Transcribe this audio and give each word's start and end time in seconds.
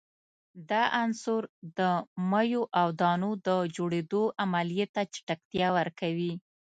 دا 0.69 0.83
عنصر 1.01 1.41
د 1.77 1.79
میو 2.31 2.63
او 2.79 2.87
دانو 3.01 3.31
د 3.47 3.49
جوړیدو 3.75 4.23
عملیې 4.43 4.85
ته 4.93 5.01
چټکتیا 5.13 5.67
ورکوي. 5.77 6.33